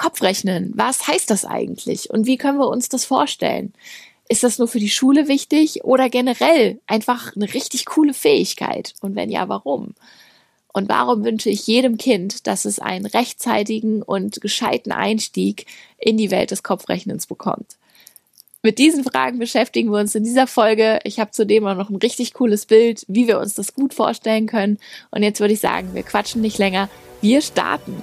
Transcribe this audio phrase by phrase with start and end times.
[0.00, 3.74] Kopfrechnen, was heißt das eigentlich und wie können wir uns das vorstellen?
[4.30, 8.94] Ist das nur für die Schule wichtig oder generell einfach eine richtig coole Fähigkeit?
[9.02, 9.94] Und wenn ja, warum?
[10.72, 15.66] Und warum wünsche ich jedem Kind, dass es einen rechtzeitigen und gescheiten Einstieg
[15.98, 17.76] in die Welt des Kopfrechnens bekommt?
[18.62, 21.00] Mit diesen Fragen beschäftigen wir uns in dieser Folge.
[21.04, 24.46] Ich habe zudem auch noch ein richtig cooles Bild, wie wir uns das gut vorstellen
[24.46, 24.78] können.
[25.10, 26.88] Und jetzt würde ich sagen, wir quatschen nicht länger.
[27.20, 28.02] Wir starten.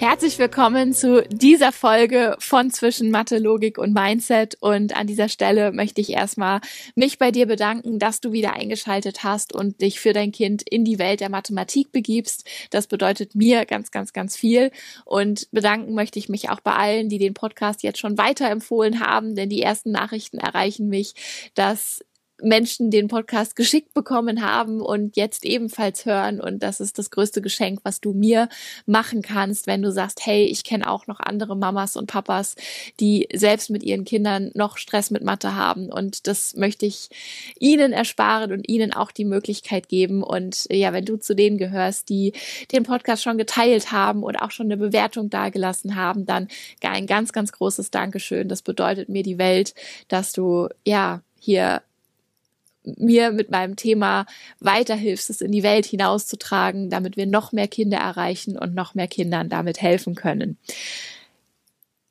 [0.00, 4.56] Herzlich willkommen zu dieser Folge von Zwischen Mathe, Logik und Mindset.
[4.60, 6.60] Und an dieser Stelle möchte ich erstmal
[6.94, 10.84] mich bei dir bedanken, dass du wieder eingeschaltet hast und dich für dein Kind in
[10.84, 12.48] die Welt der Mathematik begibst.
[12.70, 14.70] Das bedeutet mir ganz, ganz, ganz viel.
[15.04, 19.34] Und bedanken möchte ich mich auch bei allen, die den Podcast jetzt schon weiterempfohlen haben,
[19.34, 21.14] denn die ersten Nachrichten erreichen mich,
[21.56, 22.04] dass
[22.42, 26.40] Menschen den Podcast geschickt bekommen haben und jetzt ebenfalls hören.
[26.40, 28.48] Und das ist das größte Geschenk, was du mir
[28.86, 32.54] machen kannst, wenn du sagst, hey, ich kenne auch noch andere Mamas und Papas,
[33.00, 35.90] die selbst mit ihren Kindern noch Stress mit Mathe haben.
[35.90, 37.08] Und das möchte ich
[37.58, 40.22] ihnen ersparen und ihnen auch die Möglichkeit geben.
[40.22, 42.32] Und ja, wenn du zu denen gehörst, die
[42.72, 46.48] den Podcast schon geteilt haben und auch schon eine Bewertung dagelassen haben, dann
[46.82, 48.48] ein ganz, ganz großes Dankeschön.
[48.48, 49.74] Das bedeutet mir die Welt,
[50.08, 51.82] dass du ja hier
[52.96, 54.26] mir mit meinem Thema
[54.60, 59.08] weiterhilfst, es in die Welt hinauszutragen, damit wir noch mehr Kinder erreichen und noch mehr
[59.08, 60.58] Kindern damit helfen können.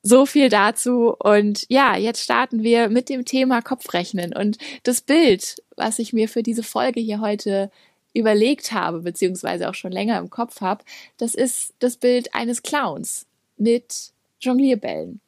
[0.02, 1.14] So viel dazu.
[1.18, 4.34] Und ja, jetzt starten wir mit dem Thema Kopfrechnen.
[4.34, 7.70] Und das Bild, was ich mir für diese Folge hier heute
[8.14, 10.84] überlegt habe, beziehungsweise auch schon länger im Kopf habe,
[11.18, 15.20] das ist das Bild eines Clowns mit Jonglierbällen.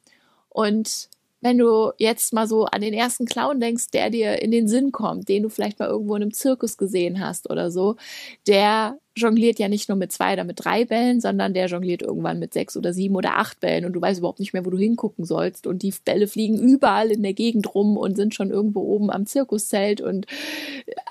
[0.49, 1.09] Und
[1.41, 4.93] wenn du jetzt mal so an den ersten Clown denkst, der dir in den Sinn
[4.93, 7.97] kommt, den du vielleicht mal irgendwo in einem Zirkus gesehen hast oder so,
[8.47, 12.39] der jongliert ja nicht nur mit zwei oder mit drei Bällen, sondern der jongliert irgendwann
[12.39, 14.79] mit sechs oder sieben oder acht Bällen und du weißt überhaupt nicht mehr, wo du
[14.79, 18.81] hingucken sollst und die Bälle fliegen überall in der Gegend rum und sind schon irgendwo
[18.81, 20.27] oben am Zirkuszelt und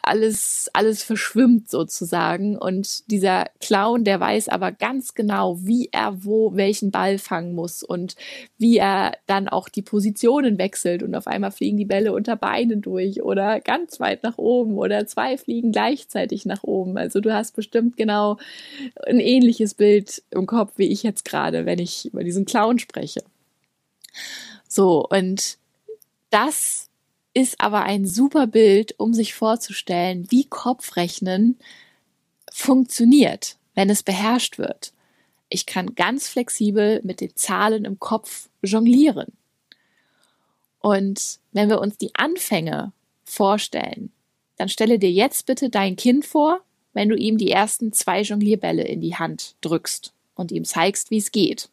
[0.10, 6.56] alles, alles verschwimmt sozusagen und dieser Clown, der weiß aber ganz genau, wie er wo
[6.56, 8.16] welchen Ball fangen muss und
[8.58, 12.82] wie er dann auch die Positionen wechselt und auf einmal fliegen die Bälle unter Beinen
[12.82, 16.98] durch oder ganz weit nach oben oder zwei fliegen gleichzeitig nach oben.
[16.98, 18.38] Also du hast bestimmt genau
[19.06, 23.22] ein ähnliches Bild im Kopf wie ich jetzt gerade, wenn ich über diesen Clown spreche.
[24.68, 25.60] So, und
[26.32, 26.89] das
[27.40, 31.58] ist aber ein super Bild, um sich vorzustellen, wie Kopfrechnen
[32.52, 34.92] funktioniert, wenn es beherrscht wird.
[35.48, 39.32] Ich kann ganz flexibel mit den Zahlen im Kopf jonglieren.
[40.80, 42.92] Und wenn wir uns die Anfänge
[43.24, 44.12] vorstellen,
[44.58, 46.60] dann stelle dir jetzt bitte dein Kind vor,
[46.94, 51.18] wenn du ihm die ersten zwei Jonglierbälle in die Hand drückst und ihm zeigst, wie
[51.18, 51.70] es geht.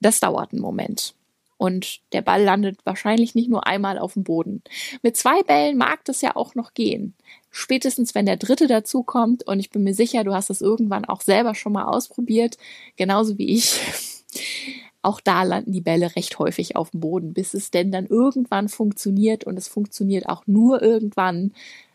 [0.00, 1.14] Das dauert einen Moment.
[1.58, 4.62] Und der Ball landet wahrscheinlich nicht nur einmal auf dem Boden.
[5.02, 7.14] Mit zwei Bällen mag das ja auch noch gehen.
[7.50, 11.22] Spätestens wenn der dritte dazukommt, und ich bin mir sicher, du hast es irgendwann auch
[11.22, 12.58] selber schon mal ausprobiert,
[12.96, 13.80] genauso wie ich.
[15.02, 18.68] Auch da landen die Bälle recht häufig auf dem Boden, bis es denn dann irgendwann
[18.68, 19.44] funktioniert.
[19.44, 21.52] Und es funktioniert auch nur irgendwann,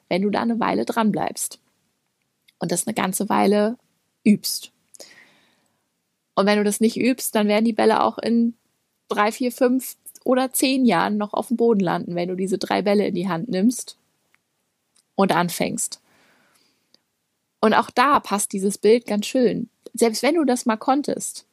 [0.08, 1.60] wenn du da eine Weile dran bleibst
[2.60, 3.78] und das eine ganze Weile
[4.24, 4.72] übst.
[6.36, 8.54] Und wenn du das nicht übst, dann werden die Bälle auch in
[9.12, 12.82] drei, vier, fünf oder zehn Jahren noch auf dem Boden landen, wenn du diese drei
[12.82, 13.98] Bälle in die Hand nimmst
[15.16, 16.02] und anfängst.
[17.60, 19.70] Und auch da passt dieses Bild ganz schön.
[19.94, 21.46] Selbst wenn du das mal konntest.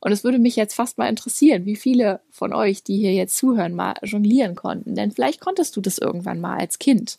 [0.00, 3.36] Und es würde mich jetzt fast mal interessieren, wie viele von euch, die hier jetzt
[3.36, 4.94] zuhören, mal jonglieren konnten.
[4.94, 7.18] Denn vielleicht konntest du das irgendwann mal als Kind.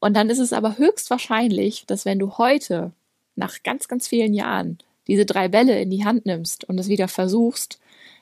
[0.00, 2.90] Und dann ist es aber höchstwahrscheinlich, dass wenn du heute,
[3.36, 7.08] nach ganz, ganz vielen Jahren, diese drei Bälle in die Hand nimmst und es wieder
[7.08, 7.78] versuchst,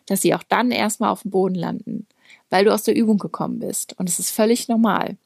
[0.06, 2.06] dass sie auch dann erstmal auf dem Boden landen,
[2.50, 3.98] weil du aus der Übung gekommen bist.
[3.98, 5.16] Und es ist völlig normal.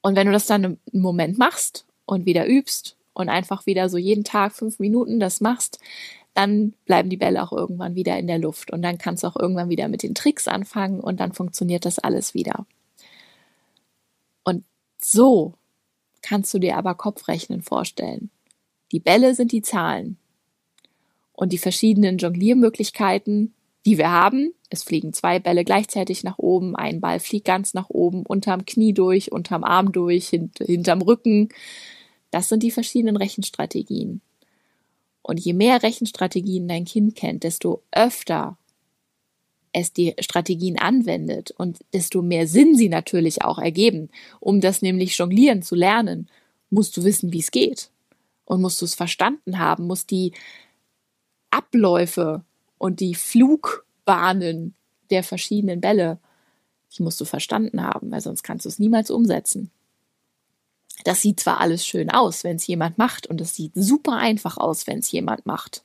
[0.00, 3.98] Und wenn du das dann einen Moment machst und wieder übst und einfach wieder so
[3.98, 5.78] jeden Tag fünf Minuten das machst,
[6.34, 9.36] dann bleiben die Bälle auch irgendwann wieder in der Luft und dann kannst du auch
[9.36, 12.64] irgendwann wieder mit den Tricks anfangen und dann funktioniert das alles wieder.
[14.44, 14.64] Und
[14.98, 15.54] so
[16.22, 18.30] kannst du dir aber Kopfrechnen vorstellen.
[18.92, 20.16] Die Bälle sind die Zahlen
[21.38, 23.54] und die verschiedenen Jongliermöglichkeiten,
[23.86, 24.54] die wir haben.
[24.70, 28.92] Es fliegen zwei Bälle gleichzeitig nach oben, ein Ball fliegt ganz nach oben, unterm Knie
[28.92, 31.50] durch, unterm Arm durch, hint hinterm Rücken.
[32.32, 34.20] Das sind die verschiedenen Rechenstrategien.
[35.22, 38.58] Und je mehr Rechenstrategien dein Kind kennt, desto öfter
[39.72, 44.10] es die Strategien anwendet und desto mehr Sinn sie natürlich auch ergeben.
[44.40, 46.28] Um das nämlich jonglieren zu lernen,
[46.68, 47.90] musst du wissen, wie es geht.
[48.44, 50.32] Und musst du es verstanden haben, musst die
[51.50, 52.42] Abläufe
[52.78, 54.74] und die Flugbahnen
[55.10, 56.18] der verschiedenen Bälle,
[56.96, 59.70] die musst du verstanden haben, weil sonst kannst du es niemals umsetzen.
[61.04, 64.56] Das sieht zwar alles schön aus, wenn es jemand macht, und es sieht super einfach
[64.56, 65.84] aus, wenn es jemand macht.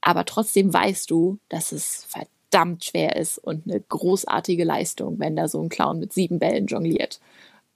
[0.00, 5.48] Aber trotzdem weißt du, dass es verdammt schwer ist und eine großartige Leistung, wenn da
[5.48, 7.20] so ein Clown mit sieben Bällen jongliert,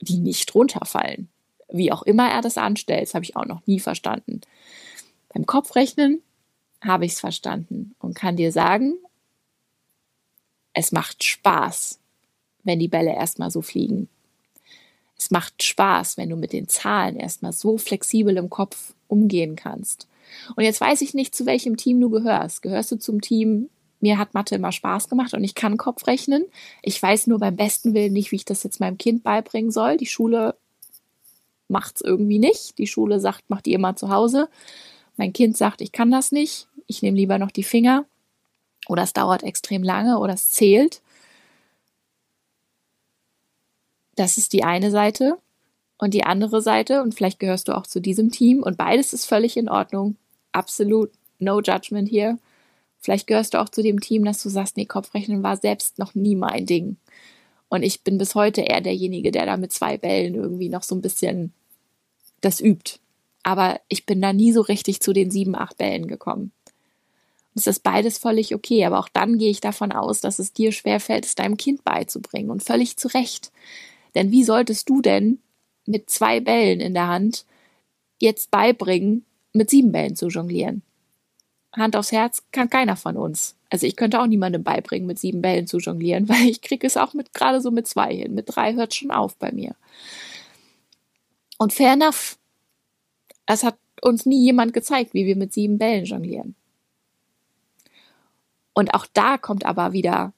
[0.01, 1.29] die nicht runterfallen.
[1.71, 4.41] Wie auch immer er das anstellt, das habe ich auch noch nie verstanden.
[5.33, 6.23] Beim Kopfrechnen
[6.81, 8.95] habe ich es verstanden und kann dir sagen,
[10.73, 11.99] es macht Spaß,
[12.63, 14.09] wenn die Bälle erstmal so fliegen.
[15.17, 20.07] Es macht Spaß, wenn du mit den Zahlen erstmal so flexibel im Kopf umgehen kannst.
[20.55, 22.63] Und jetzt weiß ich nicht, zu welchem Team du gehörst.
[22.63, 23.71] Gehörst du zum Team,
[24.01, 26.45] mir hat Mathe immer Spaß gemacht und ich kann Kopf rechnen.
[26.83, 29.97] Ich weiß nur beim besten Willen nicht, wie ich das jetzt meinem Kind beibringen soll.
[29.97, 30.55] Die Schule
[31.67, 32.79] macht's irgendwie nicht.
[32.79, 34.49] Die Schule sagt, mach die immer zu Hause.
[35.17, 36.68] Mein Kind sagt, ich kann das nicht.
[36.89, 38.07] Ich nehme lieber noch die Finger.
[38.89, 41.03] Oder es dauert extrem lange oder es zählt.
[44.17, 45.39] Das ist die eine Seite.
[45.99, 49.27] Und die andere Seite, und vielleicht gehörst du auch zu diesem Team, und beides ist
[49.27, 50.17] völlig in Ordnung.
[50.53, 52.39] Absolut no judgment hier.
[53.01, 56.15] Vielleicht gehörst du auch zu dem Team, dass du sagst, nee, Kopfrechnen war selbst noch
[56.15, 56.97] nie mein Ding.
[57.69, 60.95] Und ich bin bis heute eher derjenige, der da mit zwei Bällen irgendwie noch so
[60.95, 61.53] ein bisschen
[62.41, 62.99] das übt.
[63.43, 66.53] Aber ich bin da nie so richtig zu den sieben, acht Bällen gekommen.
[67.59, 70.73] Es ist beides völlig okay, aber auch dann gehe ich davon aus, dass es dir
[70.73, 73.51] schwerfällt, es deinem Kind beizubringen und völlig zu Recht.
[74.15, 75.41] Denn wie solltest du denn
[75.87, 77.45] mit zwei Bällen in der Hand
[78.21, 80.83] jetzt beibringen, mit sieben Bällen zu jonglieren?
[81.73, 83.57] Hand aufs Herz kann keiner von uns.
[83.71, 86.97] Also ich könnte auch niemandem beibringen, mit sieben Bällen zu jonglieren, weil ich kriege es
[86.97, 88.35] auch mit gerade so mit zwei hin.
[88.35, 89.75] Mit drei hört schon auf bei mir.
[91.59, 92.39] Und fair enough.
[93.47, 96.55] Es hat uns nie jemand gezeigt, wie wir mit sieben Bällen jonglieren.
[98.79, 100.33] Und auch da kommt aber wieder,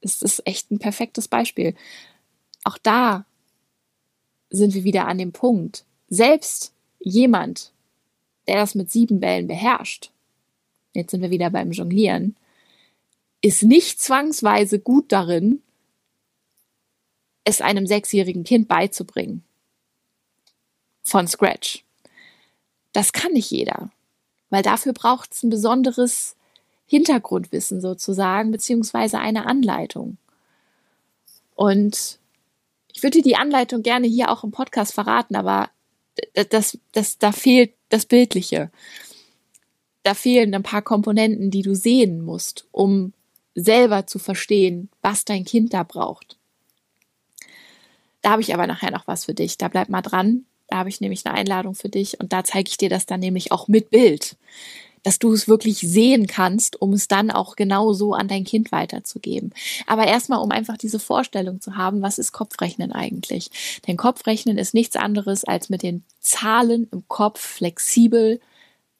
[0.00, 1.74] es ist echt ein perfektes Beispiel
[2.64, 3.24] auch da
[4.50, 5.84] sind wir wieder an dem Punkt.
[6.08, 7.72] Selbst jemand,
[8.46, 10.10] der das mit sieben Bällen beherrscht,
[10.94, 12.36] jetzt sind wir wieder beim Jonglieren,
[13.40, 15.62] ist nicht zwangsweise gut darin,
[17.44, 19.42] es einem sechsjährigen Kind beizubringen.
[21.02, 21.84] Von Scratch.
[22.92, 23.90] Das kann nicht jeder,
[24.50, 26.36] weil dafür braucht es ein besonderes
[26.92, 30.18] Hintergrundwissen sozusagen, beziehungsweise eine Anleitung.
[31.54, 32.18] Und
[32.92, 35.70] ich würde dir die Anleitung gerne hier auch im Podcast verraten, aber
[36.50, 38.70] das, das, da fehlt das Bildliche.
[40.02, 43.14] Da fehlen ein paar Komponenten, die du sehen musst, um
[43.54, 46.36] selber zu verstehen, was dein Kind da braucht.
[48.20, 49.56] Da habe ich aber nachher noch was für dich.
[49.56, 50.44] Da bleib mal dran.
[50.68, 53.20] Da habe ich nämlich eine Einladung für dich und da zeige ich dir das dann
[53.20, 54.36] nämlich auch mit Bild
[55.02, 58.72] dass du es wirklich sehen kannst, um es dann auch genau so an dein Kind
[58.72, 59.52] weiterzugeben.
[59.86, 63.50] Aber erstmal, um einfach diese Vorstellung zu haben, was ist Kopfrechnen eigentlich?
[63.86, 68.40] Denn Kopfrechnen ist nichts anderes, als mit den Zahlen im Kopf flexibel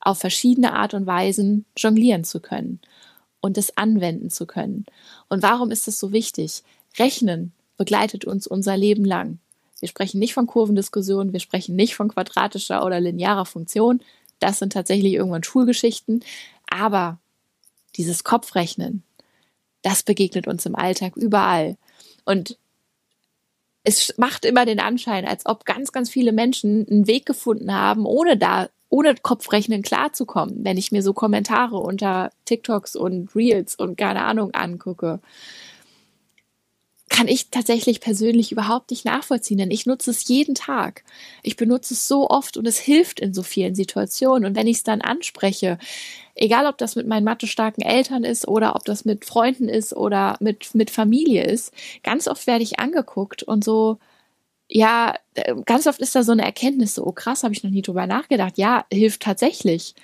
[0.00, 2.80] auf verschiedene Art und Weisen jonglieren zu können
[3.40, 4.84] und es anwenden zu können.
[5.28, 6.62] Und warum ist das so wichtig?
[6.98, 9.38] Rechnen begleitet uns unser Leben lang.
[9.80, 14.00] Wir sprechen nicht von Kurvendiskussionen, wir sprechen nicht von quadratischer oder linearer Funktion,
[14.42, 16.24] das sind tatsächlich irgendwann Schulgeschichten.
[16.68, 17.18] Aber
[17.96, 19.02] dieses Kopfrechnen,
[19.82, 21.76] das begegnet uns im Alltag überall.
[22.24, 22.58] Und
[23.84, 28.06] es macht immer den Anschein, als ob ganz, ganz viele Menschen einen Weg gefunden haben,
[28.06, 33.96] ohne da, ohne Kopfrechnen klarzukommen, wenn ich mir so Kommentare unter TikToks und Reels und
[33.96, 35.20] keine Ahnung angucke
[37.12, 41.04] kann ich tatsächlich persönlich überhaupt nicht nachvollziehen, denn ich nutze es jeden Tag.
[41.42, 44.44] Ich benutze es so oft und es hilft in so vielen Situationen.
[44.44, 45.78] Und wenn ich es dann anspreche,
[46.34, 50.36] egal ob das mit meinen mathestarken Eltern ist oder ob das mit Freunden ist oder
[50.40, 53.98] mit, mit Familie ist, ganz oft werde ich angeguckt und so,
[54.68, 55.14] ja,
[55.66, 58.06] ganz oft ist da so eine Erkenntnis, so, oh krass, habe ich noch nie drüber
[58.06, 58.58] nachgedacht.
[58.58, 59.94] Ja, hilft tatsächlich.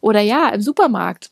[0.00, 1.30] Oder ja, im Supermarkt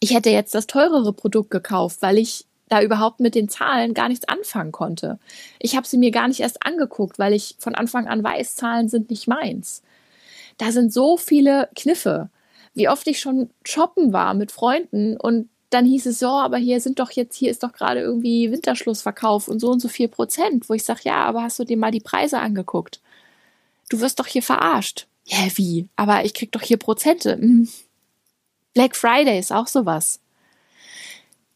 [0.00, 4.08] ich hätte jetzt das teurere Produkt gekauft, weil ich da überhaupt mit den Zahlen gar
[4.08, 5.18] nichts anfangen konnte.
[5.58, 8.88] Ich habe sie mir gar nicht erst angeguckt, weil ich von Anfang an weiß, Zahlen
[8.88, 9.82] sind nicht meins.
[10.56, 12.30] Da sind so viele Kniffe.
[12.72, 16.80] Wie oft ich schon shoppen war mit Freunden und dann hieß es, ja, aber hier
[16.80, 20.68] sind doch jetzt, hier ist doch gerade irgendwie Winterschlussverkauf und so und so viel Prozent,
[20.68, 23.00] wo ich sage, ja, aber hast du dir mal die Preise angeguckt?
[23.88, 25.06] Du wirst doch hier verarscht.
[25.26, 25.88] Ja, wie?
[25.96, 27.34] Aber ich krieg doch hier Prozente.
[27.34, 27.68] Hm.
[28.74, 30.20] Black Friday ist auch sowas.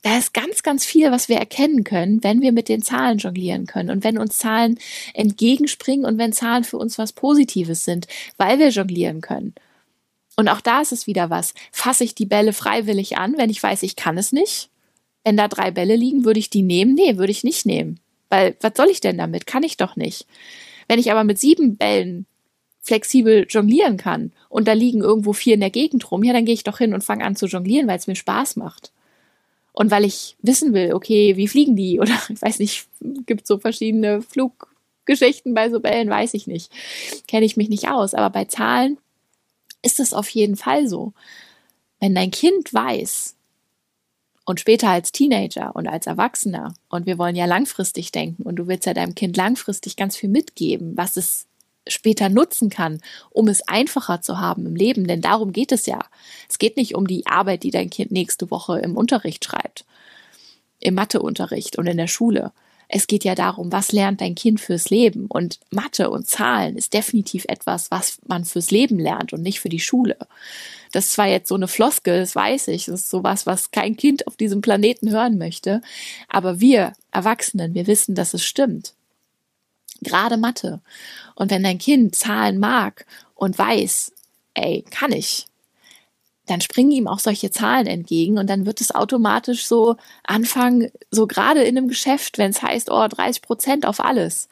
[0.05, 3.67] Da ist ganz, ganz viel, was wir erkennen können, wenn wir mit den Zahlen jonglieren
[3.67, 4.79] können und wenn uns Zahlen
[5.15, 8.07] entgegenspringen und wenn Zahlen für uns was Positives sind,
[8.37, 9.55] weil wir jonglieren können.
[10.37, 11.55] Und auch da ist es wieder was.
[11.73, 14.69] Fasse ich die Bälle freiwillig an, wenn ich weiß, ich kann es nicht?
[15.25, 16.93] Wenn da drei Bälle liegen, würde ich die nehmen?
[16.95, 17.99] Nee, würde ich nicht nehmen.
[18.29, 19.47] Weil, was soll ich denn damit?
[19.47, 20.27] Kann ich doch nicht.
[20.87, 22.27] Wenn ich aber mit sieben Bällen
[22.83, 26.53] flexibel jonglieren kann und da liegen irgendwo vier in der Gegend rum, ja, dann gehe
[26.53, 28.93] ich doch hin und fange an zu jonglieren, weil es mir Spaß macht.
[29.75, 32.01] Und weil ich wissen will, okay, wie fliegen die?
[32.01, 32.87] Oder ich weiß nicht,
[33.27, 36.73] gibt so verschiedene Fluggeschichten bei so Bällen, weiß ich nicht.
[37.29, 38.15] Kenne ich mich nicht aus.
[38.15, 38.97] Aber bei Zahlen
[39.83, 41.13] ist es auf jeden Fall so.
[42.01, 43.35] Wenn dein Kind weiß
[44.45, 48.69] und später als Teenager und als Erwachsener, und wir wollen ja langfristig denken und du
[48.69, 51.47] willst ja deinem Kind langfristig ganz viel mitgeben, was es
[51.87, 53.01] später nutzen kann,
[53.31, 56.01] um es einfacher zu haben im Leben, denn darum geht es ja.
[56.49, 59.85] Es geht nicht um die Arbeit, die dein Kind nächste Woche im Unterricht schreibt,
[60.81, 62.53] im Matheunterricht und in der Schule,
[62.89, 65.27] es geht ja darum, was lernt dein Kind fürs Leben?
[65.27, 69.69] Und Mathe und Zahlen ist definitiv etwas, was man fürs Leben lernt und nicht für
[69.69, 70.17] die Schule.
[70.93, 73.97] Das ist zwar jetzt so eine Floskel, das weiß ich, das ist sowas, was kein
[73.97, 75.81] Kind auf diesem Planeten hören möchte,
[76.29, 78.94] aber wir Erwachsenen, wir wissen, dass es stimmt.
[80.01, 80.81] Gerade Mathe.
[81.35, 84.13] Und wenn dein Kind Zahlen mag und weiß,
[84.55, 85.47] ey, kann ich,
[86.47, 91.27] dann springen ihm auch solche Zahlen entgegen und dann wird es automatisch so anfangen, so
[91.27, 94.49] gerade in einem Geschäft, wenn es heißt, oh, 30 Prozent auf alles.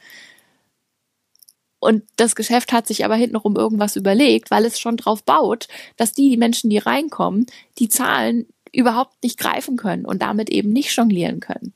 [1.80, 6.12] Und das Geschäft hat sich aber hintenrum irgendwas überlegt, weil es schon drauf baut, dass
[6.12, 7.46] die, die Menschen, die reinkommen,
[7.78, 11.74] die Zahlen überhaupt nicht greifen können und damit eben nicht jonglieren können.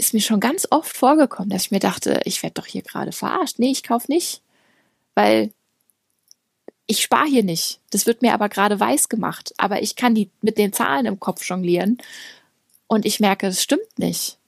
[0.00, 3.12] Ist mir schon ganz oft vorgekommen, dass ich mir dachte, ich werde doch hier gerade
[3.12, 3.58] verarscht.
[3.58, 4.40] Nee, ich kauf nicht.
[5.14, 5.52] Weil
[6.86, 7.80] ich spare hier nicht.
[7.90, 9.52] Das wird mir aber gerade weiß gemacht.
[9.58, 11.98] Aber ich kann die mit den Zahlen im Kopf jonglieren
[12.86, 14.38] und ich merke, es stimmt nicht.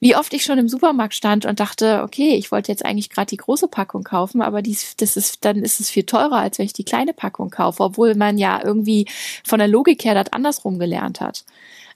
[0.00, 3.28] Wie oft ich schon im Supermarkt stand und dachte, okay, ich wollte jetzt eigentlich gerade
[3.28, 6.66] die große Packung kaufen, aber dies, das ist, dann ist es viel teurer, als wenn
[6.66, 9.06] ich die kleine Packung kaufe, obwohl man ja irgendwie
[9.44, 11.44] von der Logik her das andersrum gelernt hat.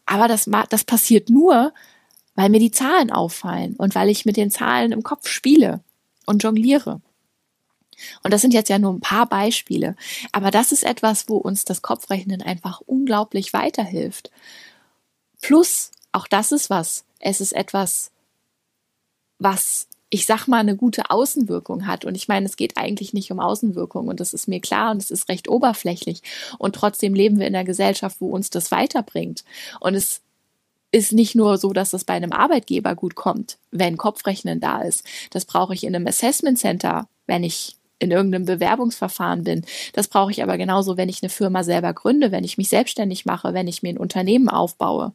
[0.07, 1.75] Aber das, das passiert nur,
[2.37, 5.81] weil mir die Zahlen auffallen und weil ich mit den Zahlen im Kopf spiele
[6.27, 7.01] und jongliere.
[8.23, 9.97] Und das sind jetzt ja nur ein paar Beispiele.
[10.33, 14.31] Aber das ist etwas, wo uns das Kopfrechnen einfach unglaublich weiterhilft.
[15.41, 17.05] Plus, auch das ist was.
[17.19, 18.13] Es ist etwas,
[19.39, 22.05] was ich sag mal, eine gute Außenwirkung hat.
[22.05, 25.03] Und ich meine, es geht eigentlich nicht um Außenwirkung und das ist mir klar und
[25.03, 26.23] es ist recht oberflächlich.
[26.59, 29.45] Und trotzdem leben wir in einer Gesellschaft, wo uns das weiterbringt.
[29.81, 30.23] Und es
[30.93, 35.05] ist nicht nur so, dass es bei einem Arbeitgeber gut kommt, wenn Kopfrechnen da ist.
[35.31, 39.65] Das brauche ich in einem Assessment Center, wenn ich in irgendeinem Bewerbungsverfahren bin.
[39.93, 43.25] Das brauche ich aber genauso, wenn ich eine Firma selber gründe, wenn ich mich selbstständig
[43.25, 45.13] mache, wenn ich mir ein Unternehmen aufbaue.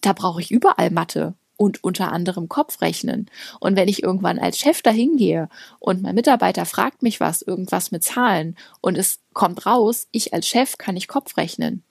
[0.00, 3.28] Da brauche ich überall Mathe und unter anderem Kopfrechnen.
[3.58, 5.48] Und wenn ich irgendwann als Chef dahin gehe
[5.80, 10.46] und mein Mitarbeiter fragt mich was, irgendwas mit Zahlen und es kommt raus, ich als
[10.46, 11.82] Chef kann nicht Kopfrechnen.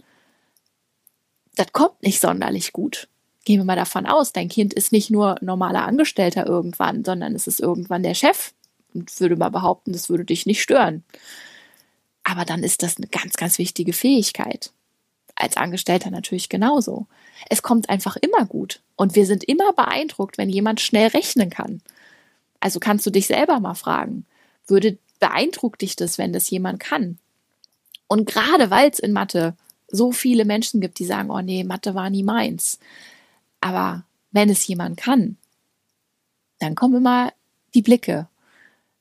[1.58, 3.10] Das kommt nicht sonderlich gut.
[3.44, 7.48] Gehen wir mal davon aus, dein Kind ist nicht nur normaler Angestellter irgendwann, sondern es
[7.48, 8.54] ist irgendwann der Chef
[8.94, 11.04] und würde mal behaupten, das würde dich nicht stören.
[12.24, 14.72] Aber dann ist das eine ganz, ganz wichtige Fähigkeit.
[15.36, 17.08] Als Angestellter natürlich genauso.
[17.50, 18.82] Es kommt einfach immer gut.
[18.96, 21.82] Und wir sind immer beeindruckt, wenn jemand schnell rechnen kann.
[22.60, 24.26] Also kannst du dich selber mal fragen,
[24.68, 27.18] würde beeindruckt dich das, wenn das jemand kann?
[28.08, 29.56] Und gerade weil es in Mathe
[29.88, 32.80] so viele Menschen gibt, die sagen, oh nee, Mathe war nie meins.
[33.62, 35.38] Aber wenn es jemand kann,
[36.60, 37.32] dann kommen immer
[37.74, 38.28] die Blicke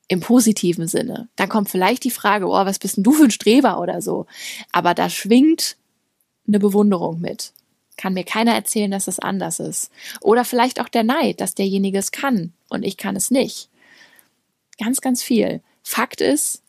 [0.08, 1.28] im positiven Sinne.
[1.36, 4.26] Dann kommt vielleicht die Frage, oh, was bist denn du für ein Streber oder so.
[4.72, 5.76] Aber da schwingt
[6.46, 7.52] eine Bewunderung mit.
[7.96, 9.90] Kann mir keiner erzählen, dass es anders ist.
[10.20, 13.68] Oder vielleicht auch der Neid, dass derjenige es kann und ich kann es nicht.
[14.78, 15.62] Ganz, ganz viel.
[15.82, 16.62] Fakt ist,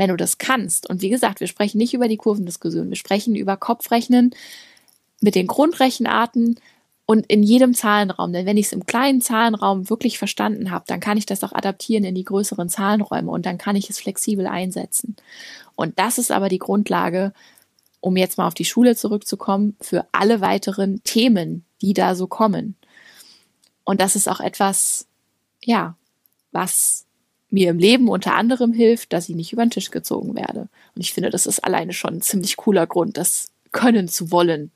[0.00, 3.36] wenn du das kannst, und wie gesagt, wir sprechen nicht über die Kurvendiskussion, wir sprechen
[3.36, 4.34] über Kopfrechnen
[5.20, 6.58] mit den Grundrechenarten,
[7.10, 8.32] und in jedem Zahlenraum.
[8.32, 11.52] Denn wenn ich es im kleinen Zahlenraum wirklich verstanden habe, dann kann ich das auch
[11.52, 15.16] adaptieren in die größeren Zahlenräume und dann kann ich es flexibel einsetzen.
[15.74, 17.32] Und das ist aber die Grundlage,
[17.98, 22.76] um jetzt mal auf die Schule zurückzukommen, für alle weiteren Themen, die da so kommen.
[23.82, 25.08] Und das ist auch etwas,
[25.64, 25.96] ja,
[26.52, 27.06] was
[27.50, 30.68] mir im Leben unter anderem hilft, dass ich nicht über den Tisch gezogen werde.
[30.94, 34.70] Und ich finde, das ist alleine schon ein ziemlich cooler Grund, das können zu wollen.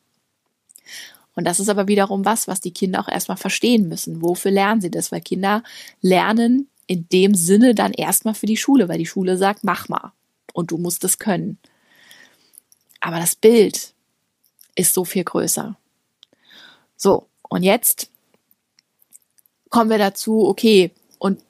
[1.37, 4.23] Und das ist aber wiederum was, was die Kinder auch erstmal verstehen müssen.
[4.23, 5.11] Wofür lernen sie das?
[5.11, 5.63] Weil Kinder
[6.01, 10.13] lernen in dem Sinne dann erstmal für die Schule, weil die Schule sagt, mach mal.
[10.53, 11.59] Und du musst es können.
[13.01, 13.95] Aber das Bild
[14.77, 15.77] ist so viel größer.
[16.97, 18.11] So, und jetzt
[19.71, 21.41] kommen wir dazu, okay, und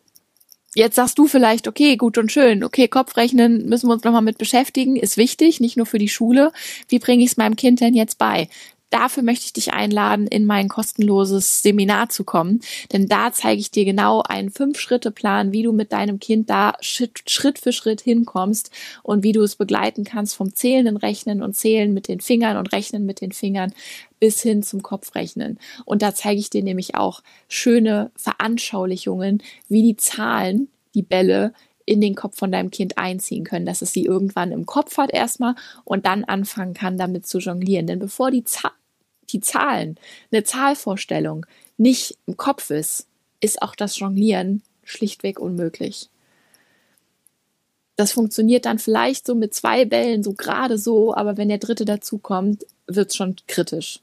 [0.75, 4.38] jetzt sagst du vielleicht, okay, gut und schön, okay, Kopfrechnen müssen wir uns nochmal mit
[4.38, 6.52] beschäftigen, ist wichtig, nicht nur für die Schule.
[6.88, 8.49] Wie bringe ich es meinem Kind denn jetzt bei?
[8.90, 12.60] Dafür möchte ich dich einladen, in mein kostenloses Seminar zu kommen.
[12.92, 17.58] Denn da zeige ich dir genau einen Fünf-Schritte-Plan, wie du mit deinem Kind da Schritt
[17.58, 18.70] für Schritt hinkommst
[19.02, 22.72] und wie du es begleiten kannst vom zählenden Rechnen und Zählen mit den Fingern und
[22.72, 23.72] Rechnen mit den Fingern
[24.20, 25.58] bis hin zum Kopfrechnen.
[25.84, 31.52] Und da zeige ich dir nämlich auch schöne Veranschaulichungen, wie die Zahlen, die Bälle
[31.86, 35.12] in den Kopf von deinem Kind einziehen können, dass es sie irgendwann im Kopf hat
[35.12, 37.86] erstmal und dann anfangen kann, damit zu jonglieren.
[37.86, 38.72] Denn bevor die, Zahl
[39.30, 39.98] die Zahlen,
[40.32, 43.06] eine Zahlvorstellung nicht im Kopf ist,
[43.40, 46.08] ist auch das Jonglieren schlichtweg unmöglich.
[47.96, 51.84] Das funktioniert dann vielleicht so mit zwei Bällen so gerade so, aber wenn der dritte
[51.84, 54.00] dazukommt, wird es schon kritisch.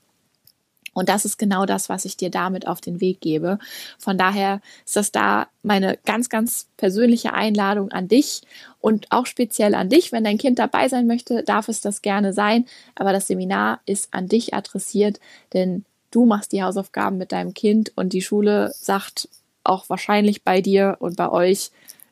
[0.93, 3.59] Und das ist genau das, was ich dir damit auf den Weg gebe.
[3.97, 8.41] Von daher ist das da meine ganz, ganz persönliche Einladung an dich
[8.79, 10.11] und auch speziell an dich.
[10.11, 12.65] Wenn dein Kind dabei sein möchte, darf es das gerne sein.
[12.95, 15.19] Aber das Seminar ist an dich adressiert,
[15.53, 19.29] denn du machst die Hausaufgaben mit deinem Kind und die Schule sagt
[19.63, 21.71] auch wahrscheinlich bei dir und bei euch,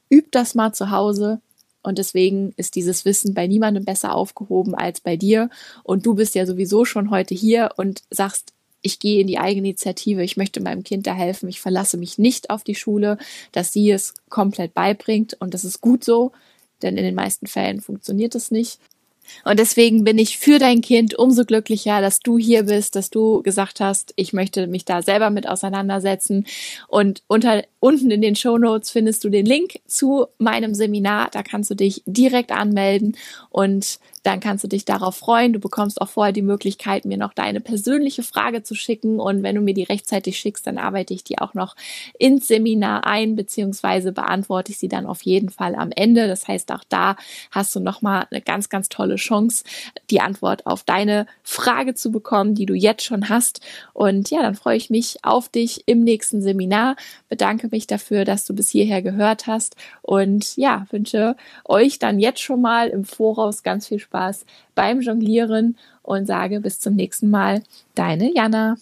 [0.09, 1.41] übt das mal zu Hause,
[1.81, 5.49] und deswegen ist dieses Wissen bei niemandem besser aufgehoben als bei dir.
[5.83, 10.23] Und du bist ja sowieso schon heute hier und sagst, ich gehe in die Eigeninitiative,
[10.23, 13.17] ich möchte meinem Kind da helfen, ich verlasse mich nicht auf die Schule,
[13.51, 16.31] dass sie es komplett beibringt und das ist gut so,
[16.81, 18.79] denn in den meisten Fällen funktioniert es nicht.
[19.43, 23.41] Und deswegen bin ich für dein Kind umso glücklicher, dass du hier bist, dass du
[23.43, 26.45] gesagt hast, ich möchte mich da selber mit auseinandersetzen.
[26.87, 31.29] Und unter, unten in den Show Notes findest du den Link zu meinem Seminar.
[31.31, 33.17] Da kannst du dich direkt anmelden
[33.49, 35.53] und dann kannst du dich darauf freuen.
[35.53, 39.19] Du bekommst auch vorher die Möglichkeit, mir noch deine persönliche Frage zu schicken.
[39.19, 41.75] Und wenn du mir die rechtzeitig schickst, dann arbeite ich die auch noch
[42.17, 46.27] ins Seminar ein, beziehungsweise beantworte ich sie dann auf jeden Fall am Ende.
[46.27, 47.15] Das heißt, auch da
[47.51, 49.63] hast du nochmal eine ganz, ganz tolle Chance,
[50.09, 53.61] die Antwort auf deine Frage zu bekommen, die du jetzt schon hast.
[53.93, 56.95] Und ja, dann freue ich mich auf dich im nächsten Seminar.
[57.29, 59.75] Bedanke mich dafür, dass du bis hierher gehört hast.
[60.01, 64.45] Und ja, wünsche euch dann jetzt schon mal im Voraus ganz viel Spaß
[64.75, 67.61] beim Jonglieren und sage bis zum nächsten Mal.
[67.95, 68.75] Deine Jana.